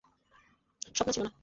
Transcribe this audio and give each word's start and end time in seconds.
স্বপ্ন 0.95 1.11
ছিল 1.11 1.23
না। 1.23 1.31